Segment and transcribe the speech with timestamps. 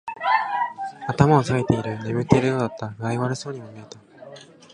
[1.07, 1.99] 頭を下げている。
[2.03, 2.87] 眠っているようだった。
[2.97, 3.99] 具合が悪そうにも見えた。